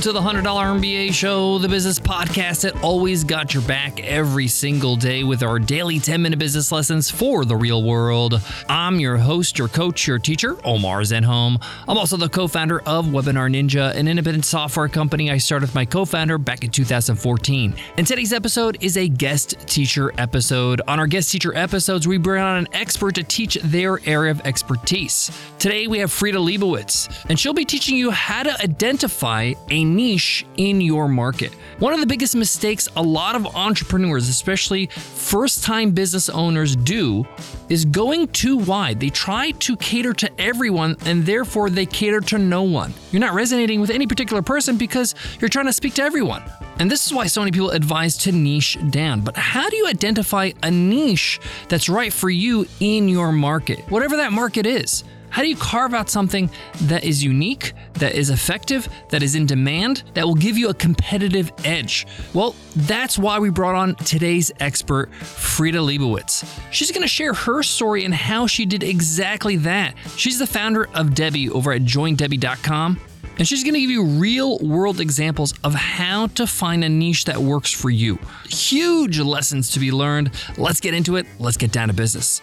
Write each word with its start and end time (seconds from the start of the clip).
To 0.00 0.12
the 0.12 0.20
$100 0.20 0.44
MBA 0.44 1.12
Show, 1.12 1.58
the 1.58 1.68
business 1.68 2.00
podcast 2.00 2.62
that 2.62 2.82
always 2.82 3.22
got 3.22 3.52
your 3.52 3.62
back 3.64 4.00
every 4.00 4.48
single 4.48 4.96
day 4.96 5.24
with 5.24 5.42
our 5.42 5.58
daily 5.58 5.98
10 5.98 6.22
minute 6.22 6.38
business 6.38 6.72
lessons 6.72 7.10
for 7.10 7.44
the 7.44 7.54
real 7.54 7.82
world. 7.82 8.40
I'm 8.66 8.98
your 8.98 9.18
host, 9.18 9.58
your 9.58 9.68
coach, 9.68 10.06
your 10.06 10.18
teacher, 10.18 10.56
Omar 10.64 11.02
Zenhom. 11.02 11.62
I'm 11.86 11.98
also 11.98 12.16
the 12.16 12.30
co 12.30 12.48
founder 12.48 12.80
of 12.86 13.08
Webinar 13.08 13.54
Ninja, 13.54 13.94
an 13.94 14.08
independent 14.08 14.46
software 14.46 14.88
company 14.88 15.30
I 15.30 15.36
started 15.36 15.66
with 15.66 15.74
my 15.74 15.84
co 15.84 16.06
founder 16.06 16.38
back 16.38 16.64
in 16.64 16.70
2014. 16.70 17.74
And 17.98 18.06
today's 18.06 18.32
episode 18.32 18.78
is 18.80 18.96
a 18.96 19.06
guest 19.06 19.68
teacher 19.68 20.14
episode. 20.16 20.80
On 20.88 20.98
our 20.98 21.08
guest 21.08 21.30
teacher 21.30 21.54
episodes, 21.54 22.08
we 22.08 22.16
bring 22.16 22.42
on 22.42 22.56
an 22.56 22.68
expert 22.72 23.16
to 23.16 23.22
teach 23.22 23.56
their 23.64 24.00
area 24.06 24.30
of 24.30 24.40
expertise. 24.46 25.30
Today, 25.58 25.88
we 25.88 25.98
have 25.98 26.10
Frida 26.10 26.38
Leibowitz, 26.38 27.26
and 27.28 27.38
she'll 27.38 27.52
be 27.52 27.66
teaching 27.66 27.98
you 27.98 28.10
how 28.10 28.42
to 28.42 28.62
identify 28.62 29.52
a 29.68 29.89
niche 29.94 30.46
in 30.56 30.80
your 30.80 31.08
market. 31.08 31.52
One 31.78 31.92
of 31.92 32.00
the 32.00 32.06
biggest 32.06 32.34
mistakes 32.34 32.88
a 32.96 33.02
lot 33.02 33.36
of 33.36 33.46
entrepreneurs, 33.54 34.28
especially 34.28 34.86
first 34.86 35.64
time 35.64 35.90
business 35.92 36.28
owners, 36.28 36.76
do 36.76 37.26
is 37.68 37.84
going 37.84 38.28
too 38.28 38.56
wide. 38.56 39.00
They 39.00 39.10
try 39.10 39.52
to 39.52 39.76
cater 39.76 40.12
to 40.14 40.30
everyone 40.40 40.96
and 41.04 41.24
therefore 41.24 41.70
they 41.70 41.86
cater 41.86 42.20
to 42.20 42.38
no 42.38 42.62
one. 42.62 42.92
You're 43.12 43.20
not 43.20 43.34
resonating 43.34 43.80
with 43.80 43.90
any 43.90 44.06
particular 44.06 44.42
person 44.42 44.76
because 44.76 45.14
you're 45.40 45.48
trying 45.48 45.66
to 45.66 45.72
speak 45.72 45.94
to 45.94 46.02
everyone. 46.02 46.42
And 46.78 46.90
this 46.90 47.06
is 47.06 47.12
why 47.12 47.26
so 47.26 47.42
many 47.42 47.52
people 47.52 47.70
advise 47.70 48.16
to 48.18 48.32
niche 48.32 48.78
down. 48.90 49.20
But 49.20 49.36
how 49.36 49.68
do 49.68 49.76
you 49.76 49.86
identify 49.86 50.52
a 50.62 50.70
niche 50.70 51.38
that's 51.68 51.88
right 51.88 52.12
for 52.12 52.30
you 52.30 52.66
in 52.80 53.08
your 53.08 53.32
market, 53.32 53.80
whatever 53.90 54.16
that 54.16 54.32
market 54.32 54.64
is? 54.66 55.04
How 55.30 55.42
do 55.42 55.48
you 55.48 55.56
carve 55.56 55.94
out 55.94 56.10
something 56.10 56.50
that 56.82 57.04
is 57.04 57.22
unique, 57.22 57.72
that 57.94 58.14
is 58.14 58.30
effective, 58.30 58.88
that 59.10 59.22
is 59.22 59.34
in 59.34 59.46
demand, 59.46 60.02
that 60.14 60.26
will 60.26 60.34
give 60.34 60.58
you 60.58 60.68
a 60.68 60.74
competitive 60.74 61.52
edge? 61.64 62.06
Well, 62.34 62.54
that's 62.76 63.18
why 63.18 63.38
we 63.38 63.50
brought 63.50 63.76
on 63.76 63.94
today's 63.94 64.52
expert, 64.60 65.14
Frida 65.14 65.78
Leibowitz. 65.78 66.44
She's 66.70 66.90
going 66.90 67.02
to 67.02 67.08
share 67.08 67.32
her 67.32 67.62
story 67.62 68.04
and 68.04 68.14
how 68.14 68.46
she 68.46 68.66
did 68.66 68.82
exactly 68.82 69.56
that. 69.56 69.94
She's 70.16 70.38
the 70.38 70.46
founder 70.46 70.88
of 70.94 71.14
Debbie 71.14 71.48
over 71.48 71.72
at 71.72 71.82
joindebbie.com. 71.82 73.00
And 73.38 73.48
she's 73.48 73.64
going 73.64 73.72
to 73.72 73.80
give 73.80 73.90
you 73.90 74.04
real 74.04 74.58
world 74.58 75.00
examples 75.00 75.54
of 75.64 75.72
how 75.74 76.26
to 76.26 76.46
find 76.46 76.84
a 76.84 76.90
niche 76.90 77.24
that 77.24 77.38
works 77.38 77.72
for 77.72 77.88
you. 77.88 78.18
Huge 78.44 79.18
lessons 79.18 79.70
to 79.70 79.80
be 79.80 79.90
learned. 79.92 80.30
Let's 80.58 80.78
get 80.78 80.92
into 80.92 81.16
it. 81.16 81.26
Let's 81.38 81.56
get 81.56 81.72
down 81.72 81.88
to 81.88 81.94
business. 81.94 82.42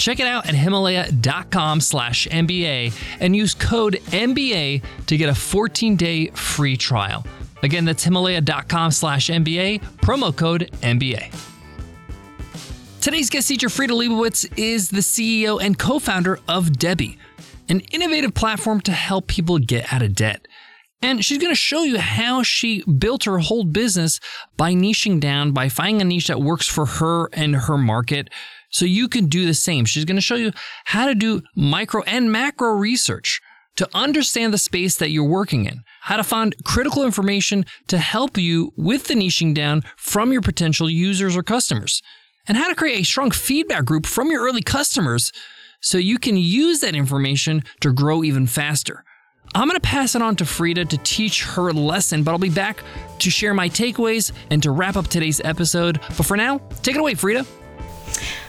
Check 0.00 0.18
it 0.18 0.26
out 0.26 0.48
at 0.48 0.54
himalaya.com 0.54 1.82
slash 1.82 2.26
MBA 2.26 2.94
and 3.20 3.36
use 3.36 3.52
code 3.52 4.00
MBA 4.06 4.82
to 5.04 5.16
get 5.18 5.28
a 5.28 5.34
14 5.34 5.94
day 5.94 6.28
free 6.28 6.78
trial. 6.78 7.26
Again, 7.62 7.84
that's 7.84 8.02
himalaya.com 8.02 8.92
slash 8.92 9.28
MBA, 9.28 9.82
promo 9.98 10.34
code 10.34 10.70
MBA. 10.80 11.30
Today's 13.02 13.28
guest 13.28 13.48
teacher, 13.48 13.68
Frida 13.68 13.92
Leibowitz, 13.92 14.50
is 14.56 14.88
the 14.88 15.00
CEO 15.00 15.62
and 15.62 15.78
co 15.78 15.98
founder 15.98 16.38
of 16.48 16.78
Debbie, 16.78 17.18
an 17.68 17.80
innovative 17.92 18.32
platform 18.32 18.80
to 18.82 18.92
help 18.92 19.26
people 19.26 19.58
get 19.58 19.92
out 19.92 20.00
of 20.00 20.14
debt. 20.14 20.48
And 21.02 21.22
she's 21.22 21.38
going 21.38 21.52
to 21.52 21.56
show 21.56 21.82
you 21.82 21.98
how 21.98 22.42
she 22.42 22.84
built 22.84 23.24
her 23.24 23.38
whole 23.38 23.64
business 23.64 24.18
by 24.56 24.72
niching 24.72 25.20
down, 25.20 25.52
by 25.52 25.68
finding 25.68 26.00
a 26.00 26.04
niche 26.06 26.28
that 26.28 26.40
works 26.40 26.66
for 26.66 26.86
her 26.86 27.28
and 27.34 27.54
her 27.54 27.76
market 27.76 28.30
so 28.70 28.84
you 28.84 29.08
can 29.08 29.26
do 29.26 29.46
the 29.46 29.54
same. 29.54 29.84
She's 29.84 30.04
going 30.04 30.16
to 30.16 30.22
show 30.22 30.36
you 30.36 30.52
how 30.86 31.06
to 31.06 31.14
do 31.14 31.42
micro 31.54 32.02
and 32.02 32.32
macro 32.32 32.72
research 32.72 33.40
to 33.76 33.88
understand 33.94 34.52
the 34.52 34.58
space 34.58 34.96
that 34.96 35.10
you're 35.10 35.24
working 35.24 35.64
in, 35.64 35.82
how 36.02 36.16
to 36.16 36.24
find 36.24 36.54
critical 36.64 37.04
information 37.04 37.64
to 37.88 37.98
help 37.98 38.36
you 38.36 38.72
with 38.76 39.04
the 39.04 39.14
niching 39.14 39.54
down 39.54 39.82
from 39.96 40.32
your 40.32 40.42
potential 40.42 40.90
users 40.90 41.36
or 41.36 41.42
customers, 41.42 42.02
and 42.46 42.58
how 42.58 42.68
to 42.68 42.74
create 42.74 43.00
a 43.00 43.04
strong 43.04 43.30
feedback 43.30 43.84
group 43.84 44.06
from 44.06 44.30
your 44.30 44.42
early 44.42 44.62
customers 44.62 45.32
so 45.80 45.98
you 45.98 46.18
can 46.18 46.36
use 46.36 46.80
that 46.80 46.94
information 46.94 47.62
to 47.80 47.92
grow 47.92 48.22
even 48.22 48.46
faster. 48.46 49.04
I'm 49.54 49.66
going 49.66 49.80
to 49.80 49.88
pass 49.88 50.14
it 50.14 50.22
on 50.22 50.36
to 50.36 50.44
Frida 50.44 50.84
to 50.84 50.98
teach 50.98 51.44
her 51.44 51.72
lesson, 51.72 52.22
but 52.22 52.32
I'll 52.32 52.38
be 52.38 52.50
back 52.50 52.82
to 53.18 53.30
share 53.30 53.52
my 53.52 53.68
takeaways 53.68 54.30
and 54.50 54.62
to 54.62 54.70
wrap 54.70 54.96
up 54.96 55.08
today's 55.08 55.40
episode. 55.42 56.00
But 56.16 56.26
for 56.26 56.36
now, 56.36 56.58
take 56.82 56.94
it 56.94 57.00
away, 57.00 57.14
Frida. 57.14 57.44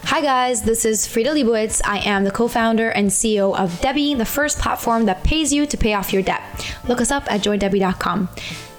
Hi, 0.03 0.22
guys, 0.22 0.63
this 0.63 0.84
is 0.84 1.07
Frida 1.07 1.29
Leibowitz. 1.31 1.81
I 1.85 2.00
am 2.00 2.25
the 2.25 2.31
co 2.31 2.47
founder 2.47 2.89
and 2.89 3.09
CEO 3.09 3.57
of 3.57 3.79
Debbie, 3.79 4.13
the 4.13 4.25
first 4.25 4.59
platform 4.59 5.06
that 5.06 5.23
pays 5.23 5.53
you 5.53 5.66
to 5.66 5.78
pay 5.78 5.94
off 5.94 6.12
your 6.12 6.22
debt. 6.22 6.41
Look 6.88 7.00
us 7.00 7.12
up 7.12 7.31
at 7.31 7.41
joindebbie.com. 7.41 8.28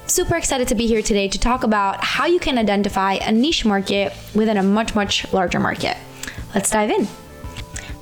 Super 0.05 0.35
excited 0.35 0.67
to 0.67 0.75
be 0.75 0.85
here 0.85 1.01
today 1.01 1.27
to 1.29 1.39
talk 1.39 1.63
about 1.63 2.03
how 2.03 2.25
you 2.25 2.39
can 2.39 2.57
identify 2.57 3.13
a 3.13 3.31
niche 3.31 3.65
market 3.65 4.13
within 4.35 4.57
a 4.57 4.63
much, 4.63 4.93
much 4.93 5.31
larger 5.33 5.59
market. 5.59 5.97
Let's 6.53 6.69
dive 6.69 6.91
in. 6.91 7.07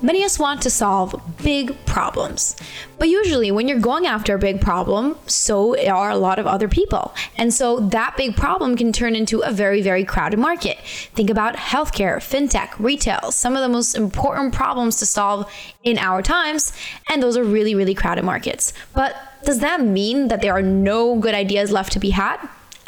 Many 0.02 0.22
of 0.22 0.26
us 0.26 0.38
want 0.38 0.60
to 0.62 0.70
solve 0.70 1.14
big 1.44 1.76
problems. 1.86 2.56
But 2.98 3.08
usually, 3.08 3.52
when 3.52 3.68
you're 3.68 3.78
going 3.78 4.04
after 4.06 4.34
a 4.34 4.38
big 4.38 4.60
problem, 4.60 5.16
so 5.28 5.78
are 5.88 6.10
a 6.10 6.16
lot 6.16 6.40
of 6.40 6.46
other 6.46 6.68
people. 6.68 7.14
And 7.36 7.54
so 7.54 7.78
that 7.78 8.16
big 8.16 8.36
problem 8.36 8.76
can 8.76 8.92
turn 8.92 9.14
into 9.14 9.40
a 9.40 9.52
very, 9.52 9.80
very 9.80 10.04
crowded 10.04 10.40
market. 10.40 10.78
Think 11.14 11.30
about 11.30 11.54
healthcare, 11.54 12.16
fintech, 12.16 12.76
retail, 12.80 13.30
some 13.30 13.54
of 13.54 13.62
the 13.62 13.68
most 13.68 13.94
important 13.94 14.52
problems 14.52 14.96
to 14.96 15.06
solve 15.06 15.48
in 15.84 15.98
our 15.98 16.20
times. 16.20 16.72
And 17.08 17.22
those 17.22 17.36
are 17.36 17.44
really, 17.44 17.76
really 17.76 17.94
crowded 17.94 18.24
markets. 18.24 18.72
But 18.94 19.16
does 19.44 19.60
that 19.60 19.80
mean 19.80 20.28
that 20.28 20.42
there 20.42 20.52
are 20.52 20.62
no 20.62 21.16
good 21.16 21.34
ideas 21.34 21.70
left 21.70 21.92
to 21.92 22.00
be 22.00 22.10
had? 22.10 22.38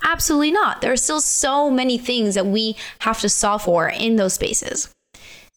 Absolutely 0.03 0.51
not. 0.51 0.81
There 0.81 0.93
are 0.93 0.97
still 0.97 1.21
so 1.21 1.71
many 1.71 1.97
things 1.97 2.35
that 2.35 2.47
we 2.47 2.77
have 3.01 3.21
to 3.21 3.29
solve 3.29 3.63
for 3.63 3.89
in 3.89 4.17
those 4.17 4.35
spaces. 4.35 4.93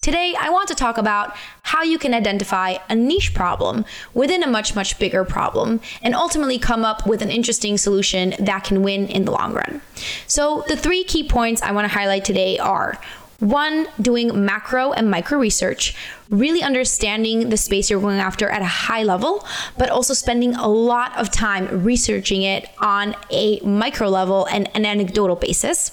Today, 0.08 0.36
I 0.40 0.50
want 0.52 0.70
to 0.70 0.74
talk 0.74 0.98
about 0.98 1.36
how 1.64 1.84
you 1.84 2.00
can 2.00 2.14
identify 2.14 2.78
a 2.90 2.96
niche 2.96 3.34
problem 3.34 3.84
within 4.14 4.42
a 4.42 4.48
much, 4.48 4.74
much 4.74 4.98
bigger 5.00 5.26
problem 5.26 5.82
and 6.02 6.16
ultimately 6.16 6.58
come 6.58 6.86
up 6.86 7.06
with 7.06 7.22
an 7.22 7.30
interesting 7.30 7.78
solution 7.78 8.34
that 8.40 8.64
can 8.64 8.84
win 8.84 9.10
in 9.10 9.26
the 9.26 9.32
long 9.32 9.54
run. 9.54 9.82
So, 10.26 10.64
the 10.70 10.78
three 10.78 11.04
key 11.04 11.28
points 11.28 11.62
I 11.62 11.74
want 11.74 11.90
to 11.90 11.94
highlight 11.94 12.24
today 12.24 12.58
are 12.58 12.98
one, 13.40 13.90
doing 14.02 14.46
macro 14.46 14.94
and 14.94 15.12
micro 15.12 15.38
research, 15.38 15.94
really 16.30 16.64
understanding 16.64 17.50
the 17.50 17.58
space 17.58 17.90
you're 17.90 18.00
going 18.00 18.20
after 18.20 18.48
at 18.48 18.62
a 18.62 18.66
high 18.66 19.04
level, 19.04 19.46
but 19.78 19.90
also 19.90 20.14
spending 20.14 20.56
a 20.56 20.70
lot 20.70 21.18
of 21.18 21.32
time 21.32 21.84
researching 21.84 22.44
it 22.44 22.70
on 22.80 23.14
a 23.30 23.60
micro 23.60 24.08
level 24.08 24.46
and 24.46 24.70
an 24.74 24.86
anecdotal 24.86 25.36
basis. 25.36 25.92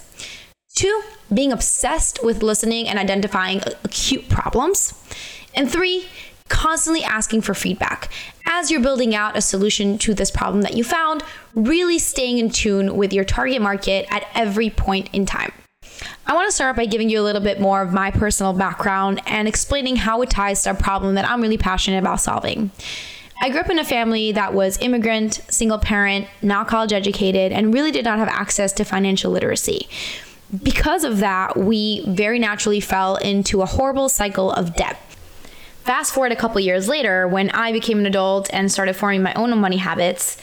Two, 0.75 1.03
being 1.33 1.53
obsessed 1.53 2.25
with 2.25 2.43
listening 2.43 2.89
and 2.89 2.99
identifying 2.99 3.63
acute 3.85 4.29
problems. 4.29 4.93
And 5.55 5.71
three, 5.71 6.07
constantly 6.49 7.05
asking 7.05 7.43
for 7.43 7.55
feedback. 7.55 8.11
As 8.47 8.73
you're 8.73 8.81
building 8.81 9.15
out 9.15 9.37
a 9.37 9.41
solution 9.41 9.99
to 9.99 10.15
this 10.15 10.33
problem 10.33 10.63
that 10.63 10.75
you 10.75 10.83
found, 10.83 11.23
really 11.55 12.01
staying 12.01 12.39
in 12.39 12.51
tune 12.51 12.97
with 12.97 13.13
your 13.13 13.25
target 13.25 13.63
market 13.63 14.07
at 14.11 14.27
every 14.35 14.69
point 14.69 15.09
in 15.13 15.27
time. 15.27 15.53
I 16.27 16.35
want 16.35 16.49
to 16.49 16.55
start 16.55 16.75
by 16.75 16.87
giving 16.87 17.09
you 17.09 17.21
a 17.21 17.23
little 17.23 17.41
bit 17.41 17.61
more 17.61 17.81
of 17.81 17.93
my 17.93 18.11
personal 18.11 18.53
background 18.53 19.23
and 19.27 19.47
explaining 19.47 19.95
how 19.95 20.23
it 20.23 20.31
ties 20.31 20.65
to 20.65 20.73
a 20.73 20.75
problem 20.75 21.15
that 21.15 21.29
I'm 21.29 21.41
really 21.41 21.59
passionate 21.59 21.99
about 21.99 22.21
solving. 22.21 22.73
I 23.41 23.51
grew 23.51 23.61
up 23.61 23.71
in 23.71 23.79
a 23.79 23.85
family 23.85 24.33
that 24.33 24.55
was 24.55 24.79
immigrant, 24.79 25.41
single 25.49 25.79
parent, 25.79 26.27
not 26.43 26.67
college 26.67 26.93
educated, 26.93 27.53
and 27.53 27.73
really 27.73 27.93
did 27.93 28.05
not 28.05 28.19
have 28.19 28.29
access 28.29 28.73
to 28.73 28.85
financial 28.85 29.31
literacy 29.31 29.89
because 30.63 31.05
of 31.05 31.19
that, 31.19 31.57
we 31.57 32.05
very 32.07 32.39
naturally 32.39 32.81
fell 32.81 33.17
into 33.17 33.63
a 33.63 33.67
horrible 33.67 34.09
cycle 34.09 34.53
of 34.53 34.77
debt. 34.77 35.01
Fast 35.85 36.15
forward 36.15 36.33
a 36.33 36.37
couple 36.37 36.61
years 36.61 36.89
later, 36.89 37.29
when 37.29 37.51
I 37.51 37.73
became 37.73 37.99
an 37.99 38.07
adult 38.07 38.49
and 38.53 38.73
started 38.73 38.95
forming 38.95 39.23
my 39.23 39.35
own 39.35 39.57
money 39.59 39.77
habits, 39.77 40.39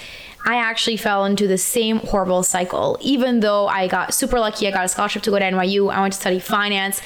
I 0.46 0.56
actually 0.56 0.98
fell 0.98 1.26
into 1.26 1.48
the 1.48 1.58
same 1.58 1.98
horrible 1.98 2.44
cycle. 2.44 2.98
Even 3.02 3.40
though 3.42 3.68
I 3.68 3.88
got 3.88 4.14
super 4.14 4.40
lucky, 4.40 4.68
I 4.68 4.72
got 4.72 4.86
a 4.86 4.88
scholarship 4.88 5.24
to 5.24 5.32
go 5.32 5.40
to 5.40 5.46
NYU, 5.46 5.92
I 5.92 6.02
went 6.02 6.14
to 6.14 6.20
study 6.20 6.40
finance. 6.40 7.02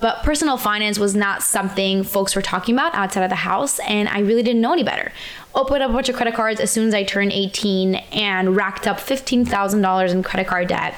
But 0.00 0.22
personal 0.22 0.56
finance 0.56 0.98
was 0.98 1.14
not 1.14 1.42
something 1.42 2.04
folks 2.04 2.36
were 2.36 2.42
talking 2.42 2.74
about 2.74 2.94
outside 2.94 3.24
of 3.24 3.30
the 3.30 3.36
house, 3.36 3.78
and 3.80 4.08
I 4.08 4.20
really 4.20 4.42
didn't 4.42 4.60
know 4.60 4.72
any 4.72 4.84
better. 4.84 5.12
Opened 5.54 5.82
up 5.82 5.90
a 5.90 5.92
bunch 5.92 6.08
of 6.08 6.14
credit 6.14 6.34
cards 6.34 6.60
as 6.60 6.70
soon 6.70 6.86
as 6.88 6.94
I 6.94 7.02
turned 7.02 7.32
18 7.32 7.96
and 7.96 8.54
racked 8.54 8.86
up 8.86 8.98
$15,000 8.98 10.10
in 10.10 10.22
credit 10.22 10.46
card 10.46 10.68
debt 10.68 10.94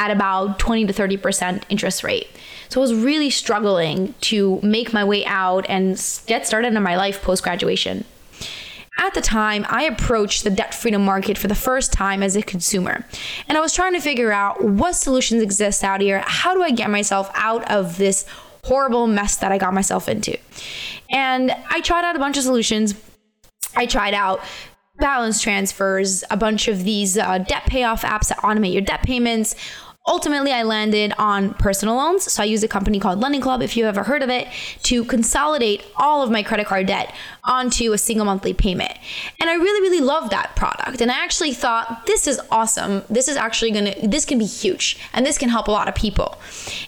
at 0.00 0.10
about 0.10 0.58
20 0.58 0.86
to 0.86 0.92
30% 0.94 1.62
interest 1.68 2.02
rate. 2.02 2.26
So 2.70 2.80
I 2.80 2.82
was 2.82 2.94
really 2.94 3.28
struggling 3.28 4.14
to 4.22 4.58
make 4.62 4.94
my 4.94 5.04
way 5.04 5.26
out 5.26 5.66
and 5.68 5.90
get 6.26 6.46
started 6.46 6.74
in 6.74 6.82
my 6.82 6.96
life 6.96 7.22
post 7.22 7.42
graduation. 7.42 8.06
At 8.98 9.12
the 9.12 9.20
time, 9.20 9.66
I 9.68 9.84
approached 9.84 10.44
the 10.44 10.50
debt 10.50 10.74
freedom 10.74 11.04
market 11.04 11.36
for 11.36 11.48
the 11.48 11.54
first 11.54 11.92
time 11.92 12.22
as 12.22 12.34
a 12.34 12.42
consumer. 12.42 13.04
And 13.46 13.58
I 13.58 13.60
was 13.60 13.74
trying 13.74 13.92
to 13.92 14.00
figure 14.00 14.32
out 14.32 14.64
what 14.64 14.94
solutions 14.94 15.42
exist 15.42 15.84
out 15.84 16.00
here. 16.00 16.22
How 16.26 16.54
do 16.54 16.62
I 16.62 16.70
get 16.70 16.88
myself 16.90 17.30
out 17.34 17.70
of 17.70 17.98
this 17.98 18.24
horrible 18.64 19.06
mess 19.06 19.36
that 19.36 19.52
I 19.52 19.58
got 19.58 19.74
myself 19.74 20.08
into? 20.08 20.38
And 21.10 21.54
I 21.68 21.80
tried 21.82 22.04
out 22.04 22.16
a 22.16 22.18
bunch 22.18 22.38
of 22.38 22.42
solutions. 22.42 22.94
I 23.76 23.84
tried 23.84 24.14
out 24.14 24.40
balance 24.98 25.40
transfers, 25.40 26.22
a 26.30 26.36
bunch 26.36 26.68
of 26.68 26.84
these 26.84 27.18
uh, 27.18 27.38
debt 27.38 27.64
payoff 27.66 28.02
apps 28.02 28.28
that 28.28 28.38
automate 28.38 28.72
your 28.72 28.82
debt 28.82 29.02
payments, 29.02 29.56
Ultimately, 30.08 30.50
I 30.50 30.62
landed 30.62 31.12
on 31.18 31.52
personal 31.54 31.94
loans. 31.94 32.32
So 32.32 32.42
I 32.42 32.46
used 32.46 32.64
a 32.64 32.68
company 32.68 32.98
called 32.98 33.20
Lending 33.20 33.42
Club, 33.42 33.60
if 33.60 33.76
you've 33.76 33.86
ever 33.86 34.02
heard 34.02 34.22
of 34.22 34.30
it, 34.30 34.48
to 34.84 35.04
consolidate 35.04 35.84
all 35.96 36.22
of 36.22 36.30
my 36.30 36.42
credit 36.42 36.66
card 36.66 36.86
debt 36.86 37.14
onto 37.44 37.92
a 37.92 37.98
single 37.98 38.24
monthly 38.24 38.54
payment. 38.54 38.92
And 39.38 39.50
I 39.50 39.54
really, 39.54 39.88
really 39.88 40.02
loved 40.02 40.32
that 40.32 40.56
product. 40.56 41.02
And 41.02 41.10
I 41.10 41.22
actually 41.22 41.52
thought, 41.52 42.06
this 42.06 42.26
is 42.26 42.40
awesome. 42.50 43.02
This 43.10 43.28
is 43.28 43.36
actually 43.36 43.72
gonna, 43.72 43.94
this 44.02 44.24
can 44.24 44.38
be 44.38 44.46
huge 44.46 44.98
and 45.12 45.26
this 45.26 45.36
can 45.36 45.50
help 45.50 45.68
a 45.68 45.70
lot 45.70 45.86
of 45.86 45.94
people. 45.94 46.38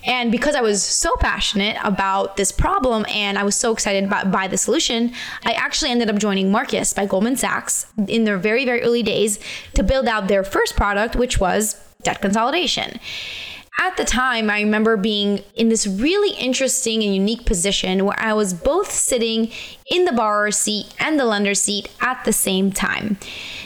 And 0.05 0.32
because 0.32 0.55
I 0.55 0.62
was 0.62 0.82
so 0.82 1.15
passionate 1.20 1.76
about 1.85 2.38
this 2.38 2.50
problem 2.50 3.05
and 3.11 3.38
I 3.38 3.44
was 3.44 3.56
so 3.56 3.73
excited 3.73 4.05
about, 4.05 4.32
by 4.32 4.49
the 4.49 4.56
solution, 4.56 5.12
I 5.44 5.53
actually 5.53 5.91
ended 5.91 6.08
up 6.08 6.17
joining 6.17 6.50
Marcus 6.50 6.94
by 6.94 7.05
Goldman 7.05 7.37
Sachs 7.37 7.87
in 8.08 8.25
their 8.25 8.38
very, 8.38 8.65
very 8.65 8.81
early 8.81 9.03
days 9.03 9.38
to 9.75 9.82
build 9.82 10.08
out 10.08 10.29
their 10.29 10.43
first 10.43 10.76
product, 10.76 11.15
which 11.15 11.38
was 11.38 11.76
debt 12.02 12.20
consolidation. 12.20 12.99
At 13.81 13.96
the 13.96 14.04
time, 14.04 14.50
I 14.50 14.60
remember 14.60 14.96
being 14.96 15.43
in 15.56 15.69
this 15.69 15.87
really 15.87 16.37
interesting 16.37 17.02
and 17.02 17.14
unique 17.14 17.46
position 17.46 18.04
where 18.04 18.19
I 18.20 18.32
was 18.32 18.52
both 18.52 18.93
sitting 18.93 19.50
in 19.90 20.04
the 20.04 20.12
borrower 20.12 20.50
seat 20.50 20.94
and 21.00 21.19
the 21.19 21.25
lender 21.25 21.54
seat 21.54 21.88
at 22.00 22.25
the 22.25 22.32
same 22.32 22.70
time. 22.70 23.16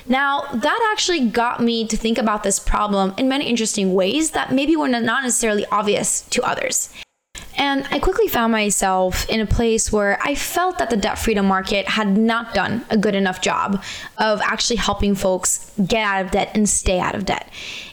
Now, 0.07 0.43
that 0.55 0.91
actually 0.93 1.29
got 1.29 1.61
me 1.61 1.87
to 1.89 1.97
think 1.97 2.19
about 2.19 2.45
this 2.45 2.59
problem 2.59 3.15
in 3.19 3.29
many 3.29 3.47
interesting 3.47 3.95
ways 3.95 4.31
that 4.31 4.53
maybe 4.53 4.77
were 4.77 4.89
not 4.89 5.03
necessarily 5.03 5.67
obvious 5.67 6.23
to 6.23 6.43
others. 6.43 6.89
And 7.57 7.87
I 7.91 7.99
quickly 7.99 8.29
found 8.29 8.53
myself 8.53 9.29
in 9.29 9.41
a 9.41 9.47
place 9.47 9.91
where 9.91 10.19
I 10.23 10.35
felt 10.35 10.79
that 10.79 10.91
the 10.91 10.97
debt 10.97 11.19
freedom 11.19 11.47
market 11.47 11.89
had 11.89 12.17
not 12.17 12.55
done 12.55 12.85
a 12.91 12.99
good 12.99 13.15
enough 13.15 13.41
job 13.41 13.83
of 14.19 14.41
actually 14.43 14.77
helping 14.77 15.15
folks 15.15 15.71
get 15.87 16.05
out 16.05 16.25
of 16.25 16.31
debt 16.31 16.51
and 16.55 16.69
stay 16.69 17.01
out 17.01 17.15
of 17.15 17.25
debt. 17.25 17.51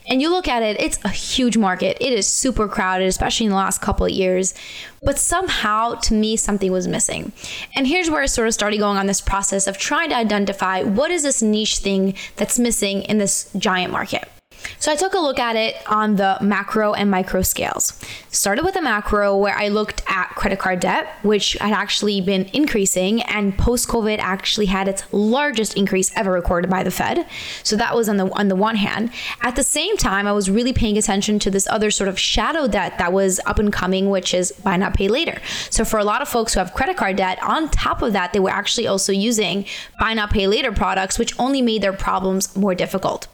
And 0.07 0.21
you 0.21 0.29
look 0.29 0.49
at 0.49 0.63
it, 0.63 0.81
it's 0.81 0.99
a 1.05 1.09
huge 1.09 1.55
market. 1.55 1.97
It 2.01 2.11
is 2.11 2.27
super 2.27 2.67
crowded, 2.67 3.07
especially 3.07 3.45
in 3.45 3.51
the 3.51 3.55
last 3.55 3.81
couple 3.81 4.05
of 4.05 4.11
years. 4.11 4.53
But 5.01 5.17
somehow, 5.17 5.95
to 5.95 6.13
me, 6.13 6.35
something 6.35 6.71
was 6.71 6.87
missing. 6.87 7.31
And 7.75 7.87
here's 7.87 8.09
where 8.09 8.21
I 8.21 8.25
sort 8.25 8.47
of 8.47 8.53
started 8.53 8.79
going 8.79 8.97
on 8.97 9.07
this 9.07 9.21
process 9.21 9.65
of 9.65 9.77
trying 9.77 10.09
to 10.09 10.17
identify 10.17 10.83
what 10.83 11.09
is 11.09 11.23
this 11.23 11.41
niche 11.41 11.77
thing 11.77 12.15
that's 12.35 12.59
missing 12.59 13.03
in 13.03 13.17
this 13.17 13.49
giant 13.57 13.93
market. 13.93 14.27
So 14.79 14.91
I 14.91 14.95
took 14.95 15.13
a 15.13 15.19
look 15.19 15.39
at 15.39 15.55
it 15.55 15.75
on 15.89 16.15
the 16.15 16.37
macro 16.41 16.93
and 16.93 17.09
micro 17.09 17.41
scales. 17.41 17.99
Started 18.29 18.65
with 18.65 18.73
the 18.73 18.81
macro 18.81 19.37
where 19.37 19.55
I 19.55 19.67
looked 19.69 20.03
at 20.07 20.29
credit 20.35 20.59
card 20.59 20.79
debt, 20.79 21.07
which 21.21 21.53
had 21.53 21.73
actually 21.73 22.21
been 22.21 22.49
increasing 22.53 23.21
and 23.23 23.57
post 23.57 23.87
COVID 23.87 24.19
actually 24.19 24.67
had 24.67 24.87
its 24.87 25.03
largest 25.11 25.75
increase 25.75 26.11
ever 26.15 26.31
recorded 26.31 26.69
by 26.69 26.83
the 26.83 26.91
Fed. 26.91 27.25
So 27.63 27.75
that 27.75 27.95
was 27.95 28.09
on 28.09 28.17
the 28.17 28.31
on 28.33 28.47
the 28.47 28.55
one 28.55 28.75
hand. 28.75 29.11
At 29.41 29.55
the 29.55 29.63
same 29.63 29.97
time, 29.97 30.27
I 30.27 30.31
was 30.31 30.49
really 30.49 30.73
paying 30.73 30.97
attention 30.97 31.39
to 31.39 31.51
this 31.51 31.67
other 31.67 31.91
sort 31.91 32.07
of 32.07 32.19
shadow 32.19 32.67
debt 32.67 32.97
that 32.97 33.13
was 33.13 33.39
up 33.45 33.59
and 33.59 33.71
coming, 33.71 34.09
which 34.09 34.33
is 34.33 34.51
buy 34.51 34.77
now 34.77 34.89
pay 34.89 35.07
later. 35.07 35.39
So 35.69 35.85
for 35.85 35.99
a 35.99 36.03
lot 36.03 36.21
of 36.21 36.27
folks 36.27 36.53
who 36.53 36.59
have 36.59 36.73
credit 36.73 36.97
card 36.97 37.17
debt, 37.17 37.41
on 37.43 37.69
top 37.69 38.01
of 38.01 38.13
that, 38.13 38.33
they 38.33 38.39
were 38.39 38.49
actually 38.49 38.87
also 38.87 39.11
using 39.11 39.65
buy 39.99 40.13
now 40.13 40.27
pay 40.27 40.47
later 40.47 40.71
products, 40.71 41.19
which 41.19 41.37
only 41.39 41.61
made 41.61 41.81
their 41.81 41.93
problems 41.93 42.55
more 42.55 42.75
difficult. 42.75 43.27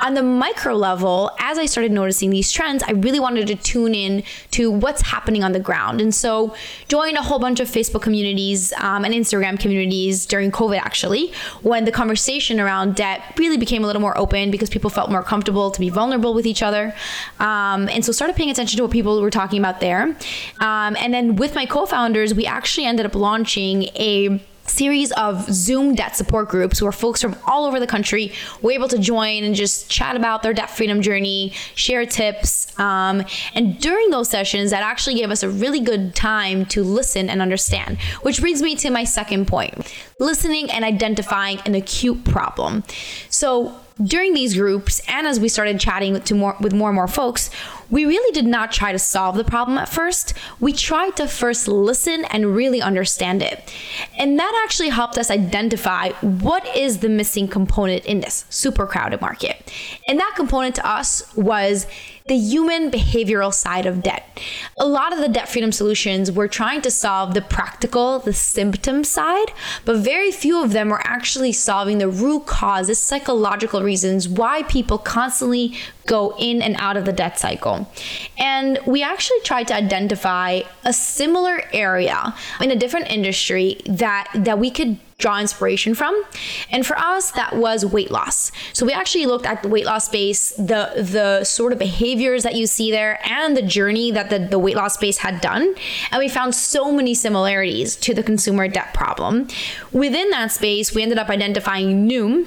On 0.00 0.14
the 0.14 0.22
micro 0.48 0.74
level, 0.74 1.30
as 1.38 1.58
I 1.58 1.66
started 1.66 1.92
noticing 1.92 2.30
these 2.30 2.50
trends, 2.50 2.82
I 2.82 2.92
really 2.92 3.20
wanted 3.20 3.46
to 3.48 3.54
tune 3.54 3.94
in 3.94 4.22
to 4.52 4.70
what's 4.70 5.02
happening 5.02 5.44
on 5.44 5.52
the 5.52 5.60
ground. 5.60 6.00
And 6.00 6.14
so, 6.14 6.54
joined 6.88 7.16
a 7.16 7.22
whole 7.22 7.38
bunch 7.38 7.60
of 7.60 7.68
Facebook 7.68 8.02
communities 8.02 8.72
um, 8.78 9.04
and 9.04 9.12
Instagram 9.12 9.60
communities 9.60 10.24
during 10.26 10.50
COVID, 10.50 10.78
actually, 10.78 11.32
when 11.62 11.84
the 11.84 11.92
conversation 11.92 12.60
around 12.60 12.94
debt 12.94 13.20
really 13.36 13.58
became 13.58 13.84
a 13.84 13.86
little 13.86 14.00
more 14.00 14.16
open 14.16 14.50
because 14.50 14.70
people 14.70 14.90
felt 14.90 15.10
more 15.10 15.22
comfortable 15.22 15.70
to 15.70 15.80
be 15.80 15.90
vulnerable 15.90 16.32
with 16.32 16.46
each 16.46 16.62
other. 16.62 16.94
Um, 17.40 17.88
and 17.88 18.04
so, 18.04 18.12
started 18.12 18.34
paying 18.34 18.50
attention 18.50 18.78
to 18.78 18.82
what 18.84 18.92
people 18.92 19.20
were 19.20 19.30
talking 19.30 19.58
about 19.58 19.80
there. 19.80 20.16
Um, 20.60 20.96
and 20.98 21.12
then, 21.12 21.36
with 21.36 21.54
my 21.54 21.66
co 21.66 21.84
founders, 21.84 22.32
we 22.32 22.46
actually 22.46 22.86
ended 22.86 23.04
up 23.04 23.14
launching 23.14 23.84
a 23.96 24.40
series 24.68 25.12
of 25.12 25.44
Zoom 25.52 25.94
debt 25.94 26.16
support 26.16 26.48
groups 26.48 26.80
where 26.82 26.92
folks 26.92 27.22
from 27.22 27.36
all 27.46 27.64
over 27.64 27.80
the 27.80 27.86
country 27.86 28.32
were 28.62 28.72
able 28.72 28.88
to 28.88 28.98
join 28.98 29.44
and 29.44 29.54
just 29.54 29.90
chat 29.90 30.16
about 30.16 30.42
their 30.42 30.52
debt 30.52 30.70
freedom 30.70 31.02
journey, 31.02 31.52
share 31.74 32.06
tips. 32.06 32.78
Um, 32.78 33.24
and 33.54 33.80
during 33.80 34.10
those 34.10 34.28
sessions, 34.28 34.70
that 34.70 34.82
actually 34.82 35.16
gave 35.16 35.30
us 35.30 35.42
a 35.42 35.48
really 35.48 35.80
good 35.80 36.14
time 36.14 36.66
to 36.66 36.82
listen 36.82 37.28
and 37.28 37.42
understand, 37.42 37.98
which 38.22 38.40
brings 38.40 38.62
me 38.62 38.76
to 38.76 38.90
my 38.90 39.04
second 39.04 39.46
point 39.46 39.92
listening 40.20 40.70
and 40.70 40.84
identifying 40.84 41.60
an 41.64 41.74
acute 41.74 42.24
problem. 42.24 42.82
So, 43.28 43.78
during 44.02 44.32
these 44.32 44.56
groups 44.56 45.00
and 45.08 45.26
as 45.26 45.40
we 45.40 45.48
started 45.48 45.80
chatting 45.80 46.20
to 46.20 46.34
more 46.34 46.56
with 46.60 46.72
more 46.72 46.88
and 46.88 46.94
more 46.94 47.08
folks 47.08 47.50
we 47.90 48.04
really 48.04 48.32
did 48.32 48.46
not 48.46 48.72
try 48.72 48.92
to 48.92 48.98
solve 48.98 49.36
the 49.36 49.44
problem 49.44 49.78
at 49.78 49.88
first. 49.88 50.34
We 50.60 50.72
tried 50.72 51.16
to 51.16 51.26
first 51.26 51.68
listen 51.68 52.24
and 52.26 52.54
really 52.54 52.82
understand 52.82 53.42
it. 53.42 53.72
And 54.18 54.38
that 54.38 54.62
actually 54.64 54.90
helped 54.90 55.18
us 55.18 55.30
identify 55.30 56.10
what 56.20 56.66
is 56.76 56.98
the 56.98 57.08
missing 57.08 57.48
component 57.48 58.04
in 58.04 58.20
this 58.20 58.44
super 58.50 58.86
crowded 58.86 59.20
market. 59.20 59.72
And 60.06 60.18
that 60.20 60.34
component 60.36 60.74
to 60.76 60.86
us 60.86 61.34
was 61.34 61.86
the 62.28 62.36
human 62.36 62.90
behavioral 62.90 63.52
side 63.52 63.86
of 63.86 64.02
debt. 64.02 64.40
A 64.76 64.86
lot 64.86 65.12
of 65.12 65.18
the 65.18 65.28
debt 65.28 65.48
freedom 65.48 65.72
solutions 65.72 66.30
were 66.30 66.48
trying 66.48 66.82
to 66.82 66.90
solve 66.90 67.34
the 67.34 67.40
practical, 67.40 68.18
the 68.18 68.32
symptom 68.32 69.02
side, 69.02 69.52
but 69.84 69.98
very 69.98 70.30
few 70.30 70.62
of 70.62 70.72
them 70.72 70.90
were 70.90 71.00
actually 71.04 71.52
solving 71.52 71.98
the 71.98 72.08
root 72.08 72.46
cause, 72.46 72.86
the 72.86 72.94
psychological 72.94 73.82
reasons 73.82 74.28
why 74.28 74.62
people 74.64 74.98
constantly 74.98 75.76
go 76.06 76.34
in 76.38 76.62
and 76.62 76.76
out 76.78 76.96
of 76.96 77.04
the 77.04 77.12
debt 77.12 77.38
cycle. 77.38 77.90
And 78.38 78.78
we 78.86 79.02
actually 79.02 79.40
tried 79.40 79.68
to 79.68 79.74
identify 79.74 80.60
a 80.84 80.92
similar 80.92 81.62
area 81.72 82.34
in 82.60 82.70
a 82.70 82.76
different 82.76 83.10
industry 83.10 83.80
that 83.86 84.30
that 84.34 84.58
we 84.58 84.70
could 84.70 84.98
draw 85.18 85.40
inspiration 85.40 85.94
from. 85.94 86.22
And 86.70 86.86
for 86.86 86.96
us, 86.96 87.32
that 87.32 87.56
was 87.56 87.84
weight 87.84 88.10
loss. 88.12 88.52
So 88.72 88.86
we 88.86 88.92
actually 88.92 89.26
looked 89.26 89.46
at 89.46 89.64
the 89.64 89.68
weight 89.68 89.84
loss 89.84 90.04
space, 90.04 90.50
the 90.50 90.92
the 90.96 91.42
sort 91.42 91.72
of 91.72 91.78
behaviors 91.80 92.44
that 92.44 92.54
you 92.54 92.68
see 92.68 92.92
there, 92.92 93.18
and 93.28 93.56
the 93.56 93.62
journey 93.62 94.12
that 94.12 94.30
the, 94.30 94.38
the 94.38 94.60
weight 94.60 94.76
loss 94.76 94.94
space 94.94 95.18
had 95.18 95.40
done. 95.40 95.74
And 96.12 96.20
we 96.20 96.28
found 96.28 96.54
so 96.54 96.92
many 96.92 97.14
similarities 97.14 97.96
to 97.96 98.14
the 98.14 98.22
consumer 98.22 98.68
debt 98.68 98.94
problem. 98.94 99.48
Within 99.90 100.30
that 100.30 100.52
space, 100.52 100.94
we 100.94 101.02
ended 101.02 101.18
up 101.18 101.28
identifying 101.28 102.08
Noom 102.08 102.46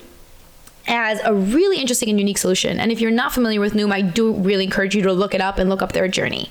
as 0.88 1.20
a 1.24 1.34
really 1.34 1.80
interesting 1.80 2.10
and 2.10 2.20
unique 2.20 2.38
solution. 2.38 2.80
And 2.80 2.92
if 2.92 3.00
you're 3.00 3.12
not 3.12 3.34
familiar 3.34 3.60
with 3.60 3.74
Noom, 3.74 3.92
I 3.92 4.02
do 4.02 4.34
really 4.34 4.64
encourage 4.64 4.96
you 4.96 5.02
to 5.04 5.14
look 5.14 5.34
it 5.34 5.42
up 5.42 5.58
and 5.58 5.70
look 5.70 5.82
up 5.82 5.94
their 5.94 6.08
journey. 6.08 6.50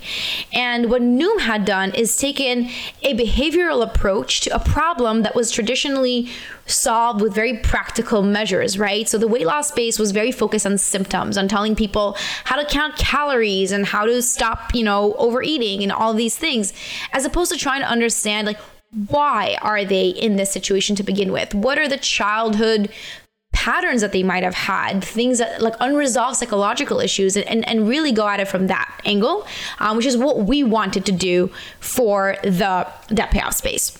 And 0.53 0.89
what 0.89 1.01
Noom 1.01 1.41
had 1.41 1.65
done 1.65 1.93
is 1.93 2.17
taken 2.17 2.69
a 3.01 3.15
behavioral 3.15 3.83
approach 3.83 4.41
to 4.41 4.55
a 4.55 4.59
problem 4.59 5.23
that 5.23 5.35
was 5.35 5.51
traditionally 5.51 6.29
solved 6.65 7.21
with 7.21 7.33
very 7.33 7.57
practical 7.57 8.21
measures, 8.23 8.77
right? 8.77 9.07
So 9.07 9.17
the 9.17 9.27
weight 9.27 9.45
loss 9.45 9.67
space 9.67 9.99
was 9.99 10.11
very 10.11 10.31
focused 10.31 10.65
on 10.65 10.77
symptoms, 10.77 11.37
on 11.37 11.47
telling 11.47 11.75
people 11.75 12.15
how 12.45 12.55
to 12.55 12.65
count 12.65 12.95
calories 12.95 13.71
and 13.71 13.85
how 13.85 14.05
to 14.05 14.21
stop, 14.21 14.73
you 14.73 14.83
know, 14.83 15.13
overeating 15.15 15.83
and 15.83 15.91
all 15.91 16.13
these 16.13 16.37
things, 16.37 16.73
as 17.11 17.25
opposed 17.25 17.51
to 17.51 17.57
trying 17.57 17.81
to 17.81 17.87
understand 17.87 18.47
like 18.47 18.59
why 19.07 19.57
are 19.61 19.85
they 19.85 20.09
in 20.09 20.35
this 20.35 20.51
situation 20.51 20.95
to 20.97 21.03
begin 21.03 21.31
with? 21.31 21.53
What 21.53 21.77
are 21.77 21.87
the 21.87 21.97
childhood 21.97 22.89
patterns 23.51 24.01
that 24.01 24.11
they 24.11 24.23
might 24.23 24.43
have 24.43 24.55
had, 24.55 25.03
things 25.03 25.37
that 25.37 25.61
like 25.61 25.75
unresolved 25.79 26.37
psychological 26.37 26.99
issues, 26.99 27.37
and, 27.37 27.67
and 27.67 27.87
really 27.87 28.11
go 28.11 28.27
at 28.27 28.39
it 28.39 28.47
from 28.47 28.67
that 28.67 29.01
angle, 29.05 29.45
um, 29.79 29.97
which 29.97 30.05
is 30.05 30.17
what 30.17 30.39
we 30.39 30.63
wanted 30.63 31.05
to 31.05 31.11
do 31.11 31.51
for 31.79 32.37
the 32.43 32.87
debt 33.13 33.31
payoff 33.31 33.53
space. 33.53 33.97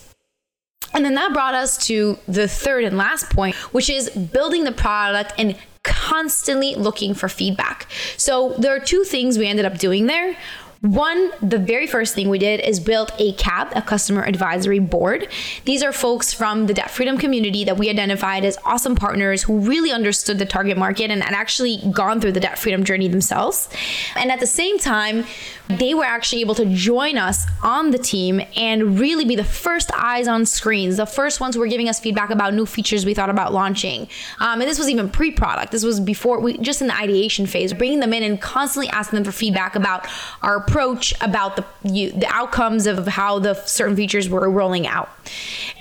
And 0.94 1.04
then 1.04 1.14
that 1.14 1.32
brought 1.32 1.54
us 1.54 1.78
to 1.86 2.18
the 2.28 2.48
third 2.48 2.84
and 2.84 2.98
last 2.98 3.30
point, 3.30 3.54
which 3.72 3.88
is 3.88 4.10
building 4.10 4.64
the 4.64 4.72
product 4.72 5.32
and 5.38 5.56
constantly 5.82 6.74
looking 6.74 7.14
for 7.14 7.28
feedback. 7.28 7.88
So 8.16 8.54
there 8.58 8.74
are 8.74 8.80
two 8.80 9.04
things 9.04 9.38
we 9.38 9.46
ended 9.46 9.64
up 9.64 9.78
doing 9.78 10.06
there. 10.06 10.36
One, 10.82 11.30
the 11.40 11.58
very 11.58 11.86
first 11.86 12.12
thing 12.12 12.28
we 12.28 12.40
did 12.40 12.58
is 12.58 12.80
built 12.80 13.12
a 13.16 13.34
CAB, 13.34 13.72
a 13.76 13.82
customer 13.82 14.24
advisory 14.24 14.80
board. 14.80 15.28
These 15.64 15.80
are 15.80 15.92
folks 15.92 16.32
from 16.32 16.66
the 16.66 16.74
debt 16.74 16.90
freedom 16.90 17.18
community 17.18 17.62
that 17.62 17.78
we 17.78 17.88
identified 17.88 18.44
as 18.44 18.58
awesome 18.64 18.96
partners 18.96 19.44
who 19.44 19.60
really 19.60 19.92
understood 19.92 20.40
the 20.40 20.44
target 20.44 20.76
market 20.76 21.08
and 21.12 21.22
had 21.22 21.34
actually 21.34 21.80
gone 21.92 22.20
through 22.20 22.32
the 22.32 22.40
debt 22.40 22.58
freedom 22.58 22.82
journey 22.82 23.06
themselves. 23.06 23.68
And 24.16 24.32
at 24.32 24.40
the 24.40 24.46
same 24.46 24.76
time, 24.76 25.24
they 25.68 25.94
were 25.94 26.04
actually 26.04 26.40
able 26.40 26.56
to 26.56 26.66
join 26.66 27.16
us 27.16 27.46
on 27.62 27.92
the 27.92 27.98
team 27.98 28.40
and 28.56 28.98
really 28.98 29.24
be 29.24 29.36
the 29.36 29.44
first 29.44 29.90
eyes 29.96 30.26
on 30.26 30.44
screens, 30.44 30.96
the 30.96 31.06
first 31.06 31.40
ones 31.40 31.54
who 31.54 31.60
were 31.60 31.68
giving 31.68 31.88
us 31.88 32.00
feedback 32.00 32.30
about 32.30 32.54
new 32.54 32.66
features 32.66 33.06
we 33.06 33.14
thought 33.14 33.30
about 33.30 33.52
launching. 33.52 34.08
Um, 34.40 34.60
and 34.60 34.68
this 34.68 34.78
was 34.78 34.88
even 34.88 35.08
pre 35.08 35.30
product, 35.30 35.70
this 35.70 35.84
was 35.84 36.00
before 36.00 36.40
we 36.40 36.58
just 36.58 36.80
in 36.80 36.88
the 36.88 36.96
ideation 36.96 37.46
phase, 37.46 37.72
bringing 37.72 38.00
them 38.00 38.12
in 38.12 38.24
and 38.24 38.40
constantly 38.40 38.88
asking 38.90 39.18
them 39.18 39.24
for 39.24 39.32
feedback 39.32 39.76
about 39.76 40.08
our 40.42 40.60
approach, 40.72 41.12
about 41.20 41.56
the, 41.56 41.64
you, 41.84 42.10
the 42.12 42.26
outcomes 42.28 42.86
of 42.86 43.06
how 43.06 43.38
the 43.38 43.52
certain 43.66 43.94
features 43.94 44.26
were 44.30 44.48
rolling 44.48 44.86
out. 44.86 45.10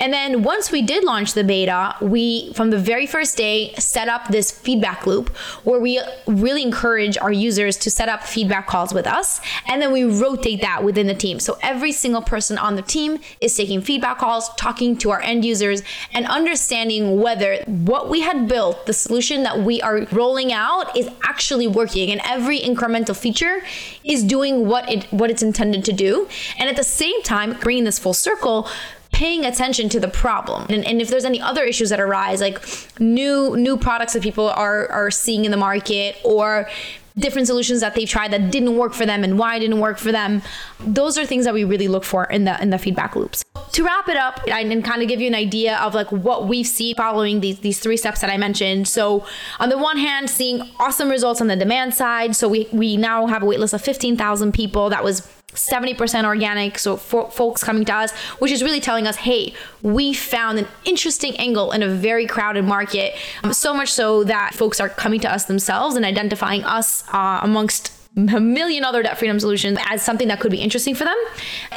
And 0.01 0.11
then 0.11 0.43
once 0.43 0.69
we 0.69 0.81
did 0.81 1.05
launch 1.05 1.33
the 1.33 1.45
beta, 1.45 1.95
we, 2.01 2.51
from 2.53 2.71
the 2.71 2.77
very 2.77 3.07
first 3.07 3.37
day, 3.37 3.73
set 3.75 4.09
up 4.09 4.27
this 4.27 4.51
feedback 4.51 5.07
loop 5.07 5.29
where 5.63 5.79
we 5.79 6.01
really 6.27 6.61
encourage 6.61 7.17
our 7.17 7.31
users 7.31 7.77
to 7.77 7.89
set 7.89 8.09
up 8.09 8.23
feedback 8.23 8.67
calls 8.67 8.93
with 8.93 9.07
us. 9.07 9.39
And 9.67 9.81
then 9.81 9.93
we 9.93 10.03
rotate 10.03 10.59
that 10.61 10.83
within 10.83 11.07
the 11.07 11.15
team. 11.15 11.39
So 11.39 11.57
every 11.61 11.93
single 11.93 12.21
person 12.21 12.57
on 12.57 12.75
the 12.75 12.81
team 12.81 13.19
is 13.39 13.55
taking 13.55 13.79
feedback 13.79 14.17
calls, 14.17 14.49
talking 14.55 14.97
to 14.97 15.11
our 15.11 15.21
end 15.21 15.45
users, 15.45 15.83
and 16.13 16.25
understanding 16.25 17.21
whether 17.21 17.63
what 17.65 18.09
we 18.09 18.21
had 18.21 18.49
built, 18.49 18.87
the 18.87 18.93
solution 18.93 19.43
that 19.43 19.59
we 19.59 19.81
are 19.81 20.05
rolling 20.11 20.51
out, 20.51 20.97
is 20.97 21.07
actually 21.23 21.67
working. 21.67 22.11
And 22.11 22.19
every 22.25 22.59
incremental 22.59 23.15
feature 23.15 23.61
is 24.03 24.23
doing 24.23 24.67
what 24.67 24.89
it 24.89 25.05
what 25.11 25.29
it's 25.29 25.43
intended 25.43 25.85
to 25.85 25.93
do. 25.93 26.27
And 26.57 26.69
at 26.69 26.75
the 26.75 26.83
same 26.83 27.21
time, 27.23 27.57
bringing 27.59 27.83
this 27.83 27.99
full 27.99 28.13
circle, 28.13 28.67
paying 29.11 29.45
attention 29.45 29.89
to 29.89 29.99
the 29.99 30.07
problem 30.07 30.65
and, 30.69 30.85
and, 30.85 31.01
if 31.01 31.09
there's 31.09 31.25
any 31.25 31.41
other 31.41 31.63
issues 31.63 31.89
that 31.89 31.99
arise 31.99 32.39
like 32.41 32.65
new 32.99 33.55
new 33.57 33.77
products 33.77 34.13
that 34.13 34.23
people 34.23 34.49
are 34.49 34.89
are 34.89 35.11
seeing 35.11 35.45
in 35.45 35.51
the 35.51 35.57
market 35.57 36.15
or 36.23 36.69
different 37.17 37.47
solutions 37.47 37.81
that 37.81 37.95
they've 37.95 38.09
tried 38.09 38.31
that 38.31 38.51
didn't 38.51 38.77
work 38.77 38.93
for 38.93 39.05
them 39.05 39.23
and 39.23 39.37
why 39.37 39.55
it 39.55 39.59
didn't 39.59 39.79
work 39.79 39.97
for 39.97 40.11
them. 40.11 40.41
Those 40.79 41.17
are 41.17 41.25
things 41.25 41.45
that 41.45 41.53
we 41.53 41.63
really 41.63 41.87
look 41.87 42.03
for 42.03 42.25
in 42.25 42.45
the 42.45 42.61
in 42.61 42.69
the 42.69 42.77
feedback 42.77 43.15
loops. 43.15 43.43
To 43.73 43.83
wrap 43.83 44.09
it 44.09 44.17
up 44.17 44.41
and 44.47 44.83
kind 44.83 45.01
of 45.01 45.07
give 45.07 45.21
you 45.21 45.27
an 45.27 45.35
idea 45.35 45.77
of 45.77 45.93
like 45.93 46.11
what 46.11 46.47
we've 46.47 46.67
seen 46.67 46.95
following 46.95 47.41
these 47.41 47.59
these 47.59 47.79
three 47.79 47.97
steps 47.97 48.21
that 48.21 48.29
I 48.29 48.37
mentioned. 48.37 48.87
So 48.87 49.25
on 49.59 49.69
the 49.69 49.77
one 49.77 49.97
hand 49.97 50.29
seeing 50.29 50.61
awesome 50.79 51.09
results 51.09 51.41
on 51.41 51.47
the 51.47 51.55
demand 51.55 51.93
side. 51.93 52.35
So 52.35 52.47
we 52.47 52.67
we 52.71 52.97
now 52.97 53.27
have 53.27 53.43
a 53.43 53.45
waitlist 53.45 53.73
of 53.73 53.81
15,000 53.81 54.51
people. 54.53 54.89
That 54.89 55.03
was 55.03 55.27
70% 55.53 56.25
organic, 56.25 56.77
so 56.77 56.97
folks 56.97 57.63
coming 57.63 57.85
to 57.85 57.93
us, 57.93 58.11
which 58.39 58.51
is 58.51 58.63
really 58.63 58.79
telling 58.79 59.07
us, 59.07 59.17
hey, 59.17 59.53
we 59.81 60.13
found 60.13 60.59
an 60.59 60.67
interesting 60.85 61.35
angle 61.37 61.71
in 61.71 61.83
a 61.83 61.87
very 61.87 62.25
crowded 62.25 62.63
market. 62.63 63.15
Um, 63.43 63.53
so 63.53 63.73
much 63.73 63.91
so 63.91 64.23
that 64.23 64.53
folks 64.53 64.79
are 64.79 64.89
coming 64.89 65.19
to 65.21 65.31
us 65.31 65.45
themselves 65.45 65.95
and 65.95 66.05
identifying 66.05 66.63
us 66.63 67.03
uh, 67.13 67.39
amongst 67.43 67.91
a 68.17 68.39
million 68.41 68.83
other 68.83 69.01
debt 69.01 69.17
freedom 69.17 69.39
solutions 69.39 69.77
as 69.87 70.01
something 70.01 70.27
that 70.27 70.39
could 70.39 70.51
be 70.51 70.59
interesting 70.59 70.93
for 70.93 71.05
them. 71.05 71.17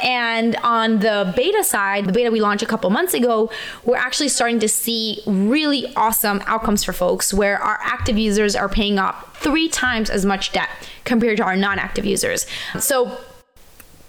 And 0.03 0.57
on 0.57 0.99
the 0.99 1.31
beta 1.35 1.63
side, 1.63 2.05
the 2.05 2.11
beta 2.11 2.29
we 2.29 2.41
launched 2.41 2.61
a 2.61 2.65
couple 2.65 2.89
months 2.89 3.13
ago, 3.13 3.49
we're 3.85 3.95
actually 3.95 4.27
starting 4.27 4.59
to 4.59 4.67
see 4.67 5.21
really 5.25 5.93
awesome 5.95 6.41
outcomes 6.45 6.83
for 6.83 6.91
folks 6.91 7.33
where 7.33 7.57
our 7.61 7.79
active 7.81 8.17
users 8.17 8.53
are 8.55 8.67
paying 8.67 8.99
up 8.99 9.35
three 9.37 9.69
times 9.69 10.09
as 10.09 10.25
much 10.25 10.51
debt 10.51 10.69
compared 11.05 11.37
to 11.37 11.43
our 11.43 11.55
non 11.55 11.79
active 11.79 12.05
users. 12.05 12.45
So 12.79 13.17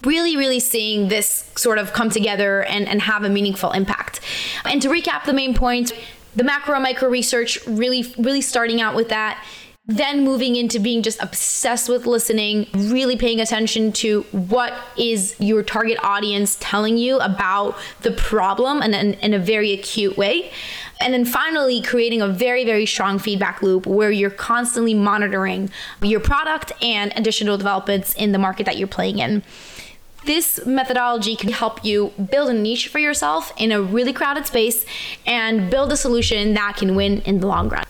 really, 0.06 0.36
really 0.36 0.60
seeing 0.60 1.08
this 1.08 1.50
sort 1.56 1.78
of 1.78 1.92
come 1.92 2.10
together 2.10 2.62
and, 2.64 2.88
and 2.88 3.02
have 3.02 3.24
a 3.24 3.28
meaningful 3.28 3.72
impact. 3.72 4.20
And 4.64 4.80
to 4.82 4.88
recap 4.88 5.24
the 5.24 5.32
main 5.32 5.54
points, 5.54 5.92
the 6.34 6.44
macro 6.44 6.78
micro 6.80 7.08
research, 7.08 7.58
really, 7.66 8.14
really 8.18 8.40
starting 8.40 8.80
out 8.80 8.94
with 8.94 9.08
that 9.10 9.42
then 9.88 10.24
moving 10.24 10.56
into 10.56 10.80
being 10.80 11.02
just 11.02 11.22
obsessed 11.22 11.88
with 11.88 12.06
listening, 12.06 12.66
really 12.74 13.16
paying 13.16 13.40
attention 13.40 13.92
to 13.92 14.22
what 14.32 14.74
is 14.96 15.36
your 15.38 15.62
target 15.62 15.96
audience 16.02 16.56
telling 16.60 16.98
you 16.98 17.18
about 17.20 17.76
the 18.02 18.10
problem 18.10 18.82
and 18.82 18.94
in, 18.94 19.14
in, 19.14 19.32
a 19.32 19.38
very 19.38 19.72
acute 19.72 20.16
way. 20.16 20.50
And 21.00 21.14
then 21.14 21.24
finally, 21.24 21.80
creating 21.82 22.20
a 22.20 22.26
very, 22.26 22.64
very 22.64 22.84
strong 22.84 23.20
feedback 23.20 23.62
loop 23.62 23.86
where 23.86 24.10
you're 24.10 24.30
constantly 24.30 24.94
monitoring 24.94 25.70
your 26.02 26.20
product 26.20 26.72
and 26.82 27.12
additional 27.14 27.56
developments 27.56 28.12
in 28.14 28.32
the 28.32 28.38
market 28.38 28.66
that 28.66 28.78
you're 28.78 28.88
playing 28.88 29.20
in. 29.20 29.44
This 30.26 30.66
methodology 30.66 31.36
can 31.36 31.50
help 31.52 31.84
you 31.84 32.12
build 32.32 32.50
a 32.50 32.52
niche 32.52 32.88
for 32.88 32.98
yourself 32.98 33.52
in 33.56 33.70
a 33.70 33.80
really 33.80 34.12
crowded 34.12 34.44
space 34.44 34.84
and 35.24 35.70
build 35.70 35.92
a 35.92 35.96
solution 35.96 36.52
that 36.54 36.76
can 36.76 36.96
win 36.96 37.20
in 37.22 37.38
the 37.38 37.46
long 37.46 37.68
run. 37.68 37.84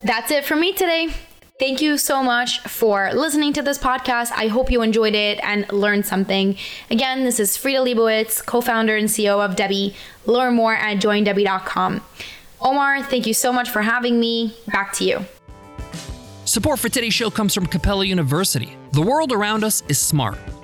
That's 0.00 0.30
it 0.30 0.46
for 0.46 0.56
me 0.56 0.72
today. 0.72 1.12
Thank 1.58 1.82
you 1.82 1.98
so 1.98 2.22
much 2.22 2.60
for 2.60 3.12
listening 3.12 3.52
to 3.52 3.62
this 3.62 3.78
podcast. 3.78 4.32
I 4.32 4.46
hope 4.46 4.70
you 4.70 4.80
enjoyed 4.80 5.14
it 5.14 5.40
and 5.42 5.70
learned 5.70 6.06
something. 6.06 6.56
Again, 6.90 7.24
this 7.24 7.38
is 7.38 7.58
Frida 7.58 7.80
Leibowitz, 7.80 8.40
co 8.46 8.62
founder 8.62 8.96
and 8.96 9.08
CEO 9.08 9.44
of 9.44 9.54
Debbie. 9.54 9.94
Learn 10.24 10.54
more 10.54 10.74
at 10.74 10.98
joindebbie.com. 10.98 12.00
Omar, 12.62 13.02
thank 13.02 13.26
you 13.26 13.34
so 13.34 13.52
much 13.52 13.68
for 13.68 13.82
having 13.82 14.18
me. 14.18 14.56
Back 14.68 14.94
to 14.94 15.04
you. 15.04 15.24
Support 16.46 16.78
for 16.78 16.88
today's 16.88 17.12
show 17.12 17.28
comes 17.28 17.54
from 17.54 17.66
Capella 17.66 18.06
University. 18.06 18.74
The 18.92 19.02
world 19.02 19.32
around 19.32 19.64
us 19.64 19.82
is 19.88 19.98
smart. 19.98 20.38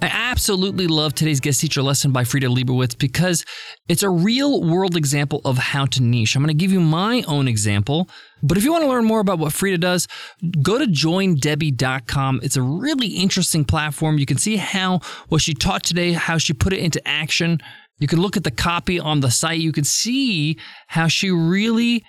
I 0.00 0.06
absolutely 0.06 0.86
love 0.86 1.14
today's 1.14 1.40
guest 1.40 1.60
teacher 1.60 1.82
lesson 1.82 2.12
by 2.12 2.22
Frida 2.22 2.46
Leibowitz 2.46 2.96
because 2.96 3.44
it's 3.88 4.04
a 4.04 4.08
real 4.08 4.62
world 4.62 4.96
example 4.96 5.40
of 5.44 5.58
how 5.58 5.86
to 5.86 6.02
niche. 6.02 6.36
I'm 6.36 6.42
going 6.42 6.56
to 6.56 6.58
give 6.58 6.70
you 6.70 6.78
my 6.78 7.24
own 7.26 7.48
example, 7.48 8.08
but 8.40 8.56
if 8.56 8.62
you 8.62 8.70
want 8.70 8.84
to 8.84 8.88
learn 8.88 9.04
more 9.04 9.18
about 9.18 9.40
what 9.40 9.52
Frida 9.52 9.78
does, 9.78 10.06
go 10.62 10.78
to 10.78 10.84
joindebbie.com. 10.84 12.40
It's 12.44 12.56
a 12.56 12.62
really 12.62 13.08
interesting 13.08 13.64
platform. 13.64 14.18
You 14.18 14.26
can 14.26 14.38
see 14.38 14.56
how 14.56 15.00
what 15.30 15.42
she 15.42 15.52
taught 15.52 15.82
today, 15.82 16.12
how 16.12 16.38
she 16.38 16.52
put 16.52 16.72
it 16.72 16.78
into 16.78 17.06
action. 17.06 17.58
You 17.98 18.06
can 18.06 18.20
look 18.20 18.36
at 18.36 18.44
the 18.44 18.52
copy 18.52 19.00
on 19.00 19.18
the 19.18 19.32
site. 19.32 19.58
You 19.58 19.72
can 19.72 19.82
see 19.82 20.58
how 20.86 21.08
she 21.08 21.32
really 21.32 22.04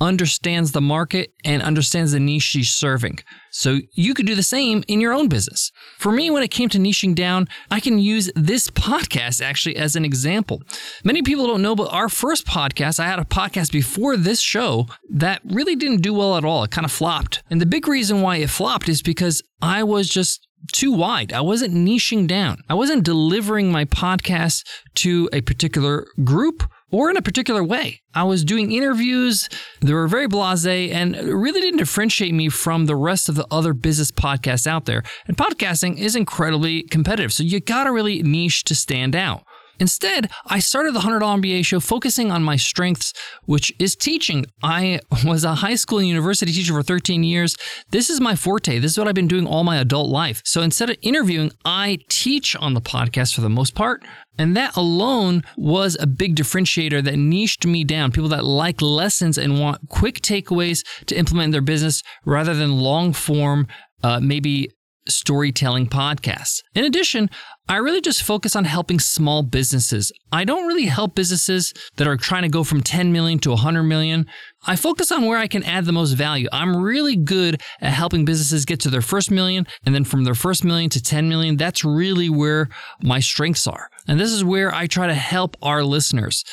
understands 0.00 0.72
the 0.72 0.80
market 0.80 1.32
and 1.44 1.62
understands 1.62 2.12
the 2.12 2.20
niche 2.20 2.42
she's 2.42 2.70
serving. 2.70 3.18
So 3.50 3.78
you 3.92 4.14
could 4.14 4.26
do 4.26 4.34
the 4.34 4.42
same 4.42 4.82
in 4.88 5.00
your 5.00 5.12
own 5.12 5.28
business. 5.28 5.70
For 5.98 6.10
me, 6.10 6.30
when 6.30 6.42
it 6.42 6.50
came 6.50 6.68
to 6.70 6.78
niching 6.78 7.14
down, 7.14 7.48
I 7.70 7.80
can 7.80 7.98
use 7.98 8.30
this 8.34 8.68
podcast 8.68 9.40
actually 9.40 9.76
as 9.76 9.94
an 9.94 10.04
example. 10.04 10.62
Many 11.04 11.22
people 11.22 11.46
don't 11.46 11.62
know, 11.62 11.76
but 11.76 11.92
our 11.92 12.08
first 12.08 12.46
podcast, 12.46 12.98
I 12.98 13.06
had 13.06 13.20
a 13.20 13.24
podcast 13.24 13.70
before 13.70 14.16
this 14.16 14.40
show 14.40 14.86
that 15.10 15.40
really 15.44 15.76
didn't 15.76 16.02
do 16.02 16.12
well 16.12 16.36
at 16.36 16.44
all. 16.44 16.64
It 16.64 16.72
kind 16.72 16.84
of 16.84 16.92
flopped. 16.92 17.42
And 17.48 17.60
the 17.60 17.66
big 17.66 17.86
reason 17.86 18.22
why 18.22 18.36
it 18.36 18.50
flopped 18.50 18.88
is 18.88 19.02
because 19.02 19.42
I 19.62 19.84
was 19.84 20.08
just 20.08 20.46
too 20.72 20.92
wide. 20.92 21.32
I 21.32 21.40
wasn't 21.40 21.74
niching 21.74 22.26
down. 22.26 22.62
I 22.68 22.74
wasn't 22.74 23.04
delivering 23.04 23.70
my 23.70 23.84
podcast 23.84 24.66
to 24.96 25.28
a 25.32 25.40
particular 25.40 26.06
group 26.24 26.64
or 26.90 27.10
in 27.10 27.16
a 27.16 27.22
particular 27.22 27.62
way. 27.64 28.00
I 28.14 28.24
was 28.24 28.44
doing 28.44 28.72
interviews 28.72 29.48
that 29.80 29.92
were 29.92 30.08
very 30.08 30.28
blase 30.28 30.66
and 30.66 31.16
really 31.16 31.60
didn't 31.60 31.78
differentiate 31.78 32.34
me 32.34 32.48
from 32.48 32.86
the 32.86 32.96
rest 32.96 33.28
of 33.28 33.34
the 33.34 33.46
other 33.50 33.72
business 33.72 34.10
podcasts 34.10 34.66
out 34.66 34.84
there. 34.84 35.02
And 35.26 35.36
podcasting 35.36 35.98
is 35.98 36.14
incredibly 36.14 36.82
competitive, 36.84 37.32
so 37.32 37.42
you 37.42 37.60
gotta 37.60 37.92
really 37.92 38.22
niche 38.22 38.64
to 38.64 38.74
stand 38.74 39.16
out. 39.16 39.44
Instead, 39.80 40.30
I 40.46 40.58
started 40.58 40.94
the 40.94 41.00
$100 41.00 41.20
MBA 41.20 41.64
show 41.64 41.80
focusing 41.80 42.30
on 42.30 42.42
my 42.42 42.56
strengths, 42.56 43.12
which 43.44 43.72
is 43.78 43.96
teaching. 43.96 44.46
I 44.62 45.00
was 45.24 45.44
a 45.44 45.56
high 45.56 45.74
school 45.74 45.98
and 45.98 46.08
university 46.08 46.52
teacher 46.52 46.72
for 46.72 46.82
13 46.82 47.24
years. 47.24 47.56
This 47.90 48.10
is 48.10 48.20
my 48.20 48.36
forte. 48.36 48.78
This 48.78 48.92
is 48.92 48.98
what 48.98 49.08
I've 49.08 49.14
been 49.14 49.28
doing 49.28 49.46
all 49.46 49.64
my 49.64 49.76
adult 49.76 50.08
life. 50.08 50.42
So 50.44 50.62
instead 50.62 50.90
of 50.90 50.96
interviewing, 51.02 51.52
I 51.64 51.98
teach 52.08 52.54
on 52.56 52.74
the 52.74 52.80
podcast 52.80 53.34
for 53.34 53.40
the 53.40 53.50
most 53.50 53.74
part. 53.74 54.04
And 54.38 54.56
that 54.56 54.76
alone 54.76 55.44
was 55.56 55.96
a 56.00 56.06
big 56.06 56.34
differentiator 56.34 57.04
that 57.04 57.16
niched 57.16 57.66
me 57.66 57.84
down. 57.84 58.10
People 58.10 58.30
that 58.30 58.44
like 58.44 58.82
lessons 58.82 59.38
and 59.38 59.60
want 59.60 59.88
quick 59.88 60.20
takeaways 60.20 60.84
to 61.06 61.16
implement 61.16 61.46
in 61.46 61.50
their 61.52 61.60
business 61.60 62.02
rather 62.24 62.54
than 62.54 62.80
long 62.80 63.12
form, 63.12 63.68
uh, 64.02 64.18
maybe 64.20 64.70
storytelling 65.08 65.86
podcasts. 65.86 66.62
In 66.74 66.84
addition, 66.84 67.30
I 67.66 67.76
really 67.78 68.02
just 68.02 68.22
focus 68.22 68.54
on 68.54 68.64
helping 68.64 69.00
small 69.00 69.42
businesses. 69.42 70.12
I 70.30 70.44
don't 70.44 70.66
really 70.66 70.84
help 70.84 71.14
businesses 71.14 71.72
that 71.96 72.06
are 72.06 72.18
trying 72.18 72.42
to 72.42 72.50
go 72.50 72.62
from 72.62 72.82
10 72.82 73.10
million 73.10 73.38
to 73.40 73.50
100 73.50 73.84
million. 73.84 74.26
I 74.66 74.76
focus 74.76 75.10
on 75.10 75.24
where 75.24 75.38
I 75.38 75.46
can 75.46 75.62
add 75.62 75.86
the 75.86 75.92
most 75.92 76.12
value. 76.12 76.46
I'm 76.52 76.76
really 76.76 77.16
good 77.16 77.62
at 77.80 77.92
helping 77.92 78.26
businesses 78.26 78.66
get 78.66 78.80
to 78.80 78.90
their 78.90 79.00
first 79.00 79.30
million 79.30 79.66
and 79.86 79.94
then 79.94 80.04
from 80.04 80.24
their 80.24 80.34
first 80.34 80.62
million 80.62 80.90
to 80.90 81.02
10 81.02 81.26
million. 81.30 81.56
That's 81.56 81.84
really 81.84 82.28
where 82.28 82.68
my 83.02 83.20
strengths 83.20 83.66
are. 83.66 83.88
And 84.06 84.20
this 84.20 84.30
is 84.30 84.44
where 84.44 84.74
I 84.74 84.86
try 84.86 85.06
to 85.06 85.14
help 85.14 85.56
our 85.62 85.82
listeners 85.82 86.44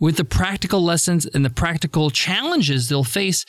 with 0.00 0.16
the 0.16 0.24
practical 0.24 0.82
lessons 0.82 1.26
and 1.26 1.44
the 1.44 1.50
practical 1.50 2.08
challenges 2.08 2.88
they'll 2.88 3.04
face 3.04 3.44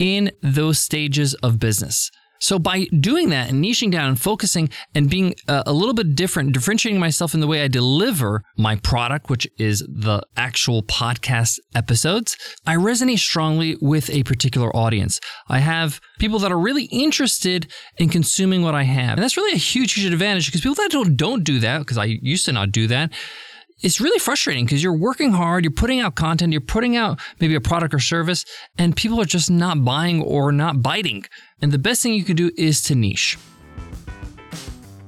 in 0.00 0.32
those 0.42 0.80
stages 0.80 1.34
of 1.34 1.60
business. 1.60 2.10
So 2.40 2.58
by 2.58 2.84
doing 3.00 3.30
that 3.30 3.50
and 3.50 3.62
niching 3.62 3.90
down 3.90 4.08
and 4.08 4.20
focusing 4.20 4.70
and 4.94 5.10
being 5.10 5.34
a, 5.48 5.64
a, 5.66 5.72
little 5.72 5.94
bit 5.94 6.14
different, 6.14 6.52
differentiating 6.52 7.00
myself 7.00 7.34
in 7.34 7.40
the 7.40 7.46
way 7.46 7.62
I 7.62 7.68
deliver 7.68 8.42
my 8.56 8.76
product, 8.76 9.30
which 9.30 9.46
is 9.58 9.80
the 9.80 10.22
actual 10.36 10.82
podcast 10.82 11.58
episodes, 11.74 12.36
I 12.66 12.76
resonate 12.76 13.18
strongly 13.18 13.76
with 13.80 14.10
a 14.10 14.22
particular 14.22 14.74
audience. 14.74 15.20
I 15.48 15.58
have 15.58 16.00
people 16.18 16.38
that 16.40 16.52
are 16.52 16.58
really 16.58 16.84
interested 16.84 17.70
in 17.96 18.08
consuming 18.08 18.62
what 18.62 18.74
I 18.74 18.84
have. 18.84 19.12
And 19.12 19.22
that's 19.22 19.36
really 19.36 19.54
a 19.54 19.56
huge, 19.56 19.94
huge 19.94 20.12
advantage 20.12 20.46
because 20.46 20.60
people 20.60 20.74
that 20.76 20.90
don't, 20.90 21.16
don't 21.16 21.44
do 21.44 21.60
that, 21.60 21.78
because 21.80 21.98
I 21.98 22.04
used 22.04 22.44
to 22.46 22.52
not 22.52 22.72
do 22.72 22.86
that, 22.88 23.12
it's 23.80 24.00
really 24.00 24.18
frustrating 24.18 24.64
because 24.64 24.82
you're 24.82 24.96
working 24.96 25.32
hard, 25.32 25.64
you're 25.64 25.70
putting 25.70 26.00
out 26.00 26.14
content, 26.14 26.52
you're 26.52 26.60
putting 26.60 26.96
out 26.96 27.20
maybe 27.40 27.54
a 27.54 27.60
product 27.60 27.94
or 27.94 28.00
service, 28.00 28.44
and 28.76 28.96
people 28.96 29.20
are 29.20 29.26
just 29.26 29.50
not 29.50 29.84
buying 29.84 30.22
or 30.22 30.52
not 30.52 30.82
biting. 30.82 31.24
And 31.62 31.72
the 31.72 31.78
best 31.78 32.02
thing 32.02 32.14
you 32.14 32.24
can 32.24 32.36
do 32.36 32.50
is 32.56 32.82
to 32.82 32.94
niche. 32.94 33.38